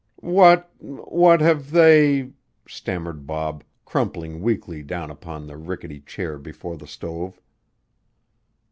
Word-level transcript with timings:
"What 0.15 0.71
what 0.79 1.41
have 1.41 1.69
they" 1.69 2.31
stammered 2.67 3.27
Bob, 3.27 3.63
crumpling 3.85 4.41
weakly 4.41 4.81
down 4.81 5.11
upon 5.11 5.45
the 5.45 5.57
rickety 5.57 5.99
chair 5.99 6.39
before 6.39 6.75
the 6.75 6.87
stove. 6.87 7.39